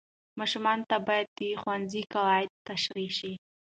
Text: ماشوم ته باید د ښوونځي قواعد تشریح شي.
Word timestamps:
ماشوم 0.39 0.65
ته 0.89 0.97
باید 1.07 1.27
د 1.37 1.39
ښوونځي 1.61 2.01
قواعد 2.13 2.47
تشریح 2.69 3.11
شي. 3.19 3.33